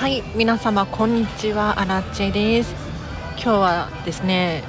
[0.00, 1.78] はい皆様こんにちは。
[1.78, 2.74] アラチェです。
[3.34, 4.64] 今日はですね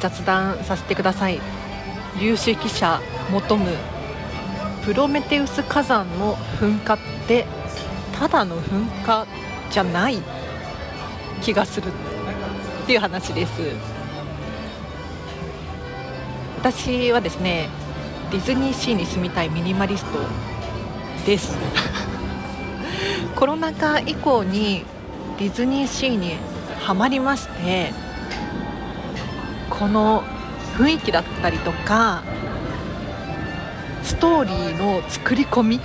[0.00, 1.40] 雑談させてください。
[2.18, 3.00] 有識者
[3.30, 3.70] 求む
[4.84, 6.98] プロメテウス火山の噴火っ
[7.28, 7.46] て
[8.18, 9.28] ただの噴火
[9.70, 10.18] じゃない
[11.40, 11.92] 気がするっ
[12.84, 13.52] ていう話です。
[16.58, 17.68] 私はですね
[18.32, 20.18] ディズニーシーに住みたいミニマリスト
[21.24, 21.56] です。
[23.38, 24.84] コロナ禍以降に
[25.38, 26.32] ディズニーシーに
[26.80, 27.92] はまりまして
[29.70, 30.24] この
[30.76, 32.24] 雰囲気だったりとか
[34.02, 35.80] ストーリーの作り込みっ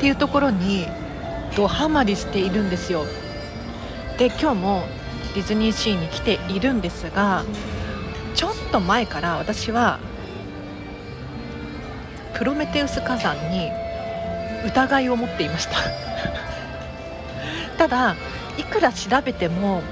[0.00, 0.88] ていうところに
[1.56, 3.04] ドハマりしているんですよ。
[4.18, 4.82] で今日も
[5.36, 7.44] ディズニーシーに来ているんですが
[8.34, 10.00] ちょっと前から私は
[12.34, 13.70] プロメテウス火山に
[14.64, 15.76] 疑いを持っていました。
[17.78, 18.14] ただ
[18.58, 19.82] いくら調べても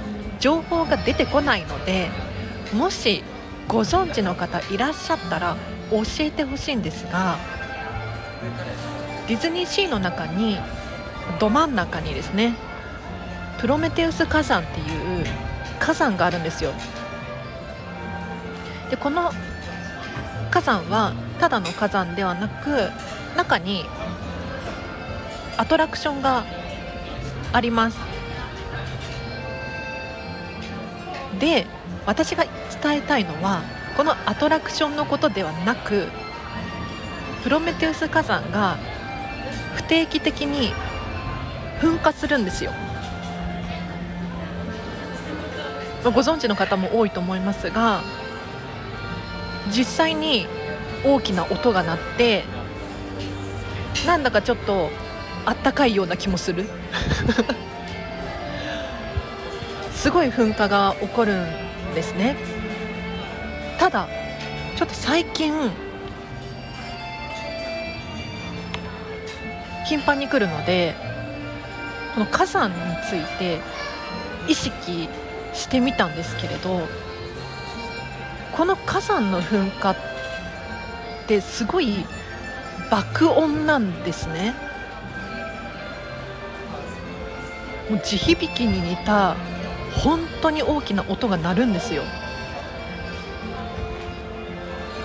[0.40, 2.10] 情報が出てこないので
[2.74, 3.24] もし
[3.66, 5.56] ご存知の方いらっしゃったら
[5.90, 7.38] 教えてほしいんですが
[9.26, 10.58] ディズニーシーの中に
[11.40, 12.56] ど真ん中にですね
[13.58, 15.24] プロメテウス火山っていう
[15.80, 16.72] 火山があるんですよ。
[18.90, 19.32] でこの
[20.50, 22.90] 火山はただの火山ではなく
[23.36, 23.84] 中に
[25.58, 26.44] アトラクションが
[27.52, 27.98] あります。
[31.38, 31.66] で
[32.06, 32.44] 私が
[32.82, 33.62] 伝えたいのは
[33.96, 36.08] このアトラクションのことではなく
[37.42, 38.78] プロメテウス火山が
[39.74, 40.72] 不定期的に
[41.80, 42.72] 噴火するんですよ。
[46.04, 48.00] ご存知の方も多いと思いますが
[49.68, 50.46] 実際に
[51.04, 52.44] 大きな音が鳴って
[54.06, 54.90] なんだかちょっと
[55.46, 56.66] あったかいような気もする。
[59.92, 62.36] すごい噴火が起こるんですね。
[63.78, 64.08] ただ
[64.76, 65.52] ちょっと最近
[69.86, 70.94] 頻繁に来るので
[72.14, 72.76] この火山に
[73.08, 73.60] ついて
[74.46, 75.08] 意識
[75.54, 76.80] してみたんですけれど
[78.52, 79.96] この火山の噴火っ
[81.26, 82.04] てすごい
[82.90, 84.54] 爆音なんですね。
[87.90, 89.36] もう地響きに似た
[89.92, 92.02] 本当に大きな音が鳴るんですよ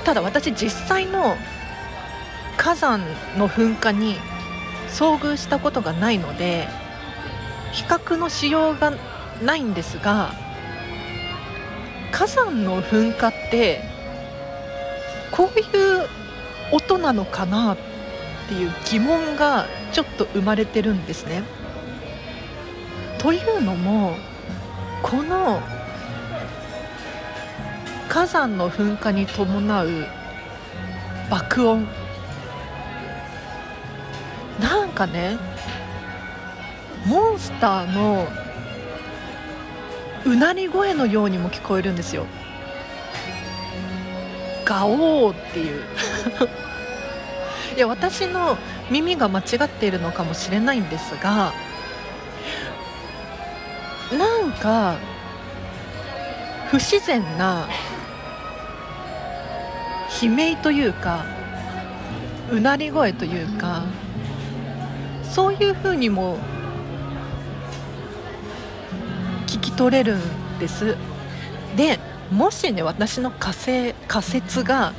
[0.03, 1.35] ただ私実際の
[2.57, 3.01] 火山
[3.37, 4.15] の噴火に
[4.89, 6.67] 遭遇したことがないので
[7.71, 8.93] 比較のしようが
[9.41, 10.33] ないんですが
[12.11, 13.81] 火山の噴火って
[15.31, 16.07] こういう
[16.71, 17.77] 音なのかなっ
[18.47, 21.43] ていう疑問がちょっと生まれてるんですね。
[23.23, 24.17] というのも
[25.01, 25.61] この
[28.09, 30.05] 火山の噴火に伴う
[31.31, 31.87] 爆音。
[34.59, 35.37] なんかね
[37.05, 38.27] モンスターの
[40.25, 42.25] うなり声のようにも聞こえるんですよ。
[44.65, 45.83] ガオーっていう。
[47.77, 48.57] いや私の
[48.91, 51.53] 耳が間違っているのかもしれないんですが
[54.11, 54.97] なんか
[56.69, 57.67] 不自然な
[60.21, 61.25] 悲鳴というか
[62.51, 63.83] うなり声というか
[65.23, 66.37] そういう風にも
[69.47, 70.95] 聞き取れるんです。
[71.75, 71.99] で
[72.31, 74.93] もしね私の仮説仮説が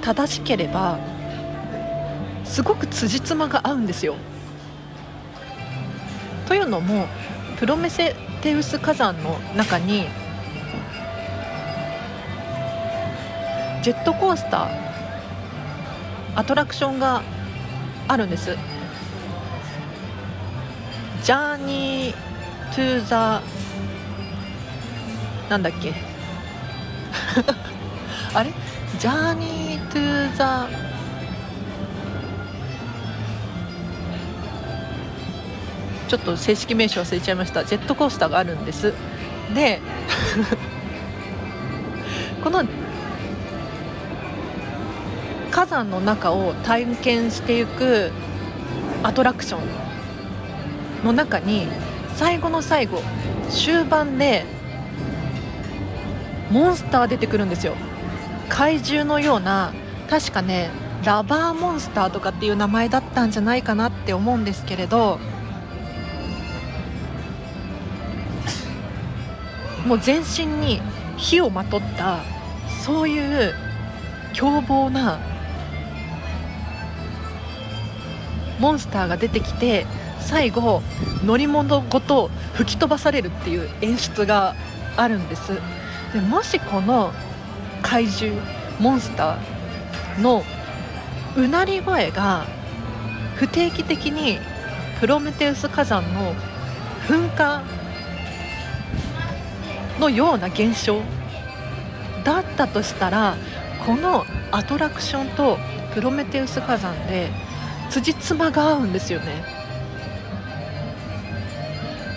[0.00, 0.98] 正しければ
[2.44, 4.14] すごく辻褄が合うんですよ。
[6.46, 7.06] というのも
[7.58, 10.06] プロメテウス火山の中に
[13.82, 14.68] ジェットコースター
[16.36, 17.22] アトラクションが
[18.06, 18.56] あるんです。
[21.24, 23.42] ジャーニー・トゥー・ザ
[25.50, 25.92] なんだっけ？
[28.34, 28.52] あれ？
[29.00, 30.68] ジャーニー・トゥ・ザ
[36.08, 37.64] ちょっと正式名称忘れちゃいました。
[37.64, 38.94] ジェットコースターがあるんです。
[39.54, 39.80] で
[42.42, 42.64] この
[45.50, 48.10] 火山の中を体験していく
[49.02, 49.60] アトラクション
[51.04, 51.66] の中に
[52.16, 53.02] 最後の最後
[53.50, 54.44] 終盤で
[56.50, 57.74] モンスター出てくるんですよ。
[58.48, 59.72] 怪獣のような
[60.08, 60.70] 確かね
[61.04, 65.18] ラバーモンスターとかっていう名前だったんじゃないかなって思うんですけれど
[69.88, 70.82] もう全身に
[71.16, 72.20] 火をまとった
[72.84, 73.54] そういう
[74.34, 75.18] 凶暴な
[78.60, 79.86] モンスターが出てきて
[80.20, 80.82] 最後
[81.24, 84.54] 乗り物ごと吹き飛ばされるっていう演出が
[84.96, 85.58] あるんです。
[86.12, 87.12] でもしこの
[87.80, 88.38] 怪獣
[88.78, 90.42] モンスターの
[91.34, 92.44] うなり声が
[93.36, 94.38] 不定期的に
[95.00, 96.34] プロメテウス火山の
[97.06, 97.62] 噴火
[99.98, 101.00] のような現象。
[102.24, 103.36] だったとしたら
[103.86, 105.56] このアトラクションと
[105.94, 107.30] プロメテウス火山で
[107.90, 109.42] 辻褄が合うんですよね。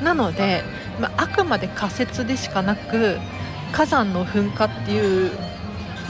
[0.04, 0.64] なので、
[1.00, 3.18] まあ、あくまで仮説でしかなく
[3.72, 5.32] 火山の噴火っていう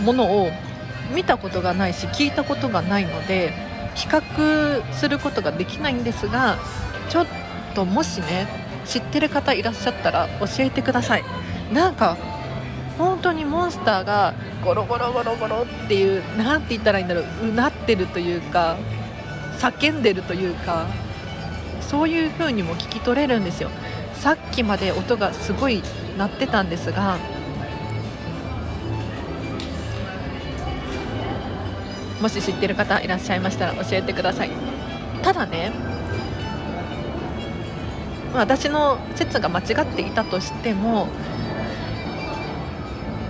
[0.03, 0.49] ものを
[1.13, 3.53] 見たことがないし聞いたことがないので
[3.95, 6.57] 比較することができないんですが
[7.09, 7.27] ちょっ
[7.75, 8.47] ともしね
[8.85, 11.23] 知ってる方いらっしゃったら教えてください。
[11.71, 12.17] なんか
[12.97, 14.33] 本当にモンスターが
[14.63, 18.77] ゴロゴロゴロゴロっていう何て言ったらいいんだろううなってるというか
[19.57, 20.85] 叫んでるというか
[21.81, 23.69] そういう風にも聞き取れるんですよ。
[24.13, 25.81] さっきまで音がすごい
[26.17, 27.17] 鳴ってたんですが
[32.21, 34.51] もし知ってる方いらっしゃいましたら教えてください。
[35.23, 35.71] ただね
[38.33, 41.07] 私の説が間違っていたとしても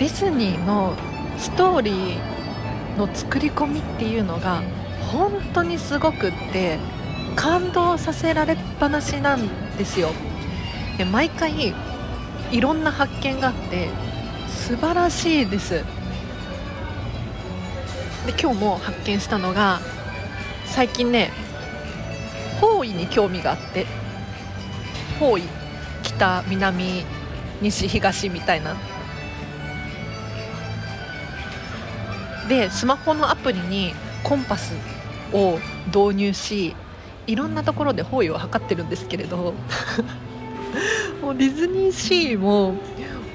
[0.01, 0.95] ディズニーの
[1.37, 4.63] ストーリーの作り込みっていうのが
[5.11, 6.79] 本当にすごくって
[7.35, 10.09] 感動させられっぱなしなんですよ。
[10.97, 11.75] で毎回
[12.51, 13.89] いろんな発見があって
[14.49, 15.73] 素晴らしいです。
[15.75, 15.83] で
[18.41, 19.81] 今日も発見したのが
[20.65, 21.29] 最近ね
[22.59, 23.85] 方位に興味があって
[25.19, 25.43] 方位
[26.01, 27.05] 北南
[27.61, 28.75] 西東みたいな
[32.51, 33.93] でスマホのアプリに
[34.23, 34.73] コンパス
[35.31, 35.57] を
[35.87, 36.75] 導入し
[37.25, 39.53] いろんなところで方位を測ってるんですけれど
[41.23, 42.75] もうディズニーシーも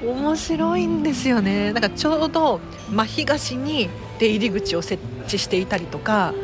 [0.05, 1.73] 面白いんですよね。
[1.73, 2.59] なんかちょうど
[2.91, 6.35] 真東に出入り口を設置していたりとか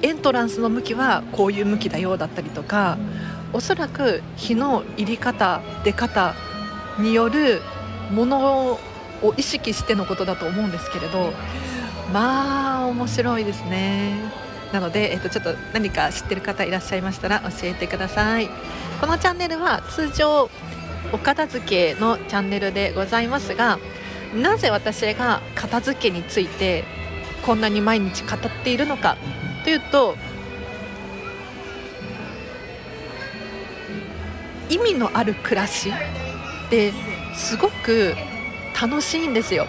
[0.00, 2.96] エントランスの向きはこういう向きだよだったりとか
[3.52, 6.34] おそらく日の入り方出方
[6.98, 7.60] による
[8.10, 8.78] もの
[9.22, 11.34] を意識してのことだと思うんですけれど
[12.12, 14.14] まあ面白いですね。
[14.72, 18.48] なので、えっと、ちょっと何か知ってる方いらっしゃいましたら教えてください。
[19.00, 20.50] このチャンネルは通常
[21.12, 23.78] お片付けのチャンネルでございますが
[24.34, 26.84] なぜ私が片付けについて
[27.44, 29.16] こんなに毎日語っているのか
[29.64, 30.16] というと
[34.68, 36.92] 意味のある暮らしって
[37.34, 38.14] すごく
[38.80, 39.66] 楽しいんですよ。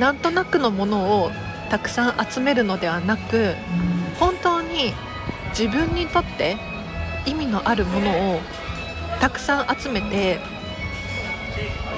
[0.00, 1.30] なんとなくのものを
[1.68, 3.54] たくさん集めるのではなく
[4.18, 4.94] 本当に
[5.50, 6.56] 自分にとって
[7.26, 8.40] 意味のあるものを
[9.20, 10.40] たくさん集めて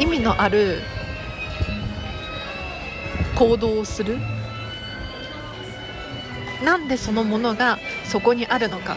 [0.01, 0.81] 意味のある
[3.37, 4.19] 行動をする。
[6.65, 8.97] なんでそのものがそこにあるのか。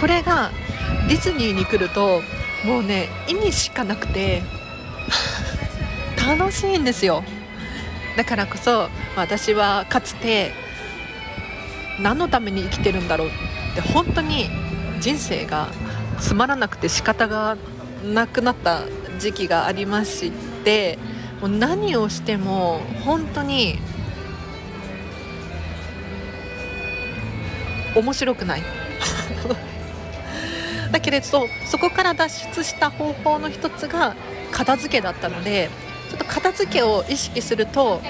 [0.00, 0.50] これが
[1.08, 2.22] ディズニーに来ると
[2.64, 4.42] もうね意味しかなくて。
[6.26, 7.22] 楽しいんですよ。
[8.16, 10.52] だからこそ私はかつて
[12.00, 13.30] 何のために生きてるんだろうっ
[13.74, 14.48] て本当に
[15.00, 15.68] 人生が
[16.20, 17.56] つまらなくて仕方が
[18.04, 18.82] なくなった
[19.18, 20.30] 時期がありまし
[20.64, 20.98] て
[21.40, 23.78] もう何をしても本当に
[27.94, 28.62] 面白くない。
[30.92, 34.14] だけれどそこから脱出した方法の一つが
[34.50, 35.70] 片付けだったので
[36.12, 38.02] ちょっと片付けを意識すると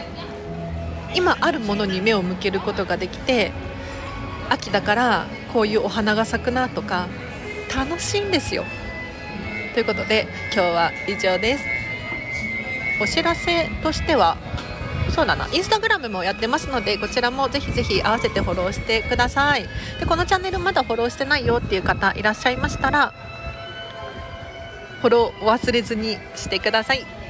[1.14, 3.52] 今あるものに目を向けることができて
[4.50, 7.06] 秋だからこういうお花が咲くなとか
[7.72, 8.64] 楽しいんですよ。
[9.72, 11.64] ということで今日は以上です。
[13.00, 14.36] お知らせとしては
[15.10, 19.68] そうだなインスタグラムもやってますのでこちらもぜひぜひ合わせてフォローしてください。
[20.00, 23.14] でこのチャンネルまだフォローしてないよっていう方いらっしゃいましたら
[25.02, 27.21] フォローお忘れずにしてください。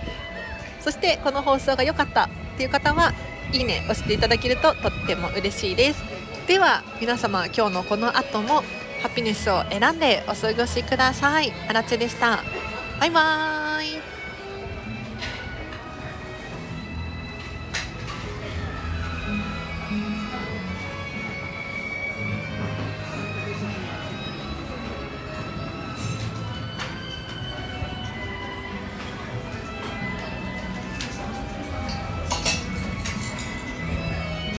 [0.82, 3.12] そしてこの放送が良かったっていう方は
[3.52, 6.02] いいね押していただけるととっても嬉しいです。
[6.46, 8.62] では皆様今日のこの後も
[9.02, 11.52] ハピネスを選んでお過ごしください。
[11.68, 12.40] あらでした。
[12.98, 13.61] バイバーイ。